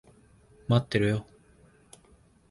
[0.67, 1.27] 待ってろよ。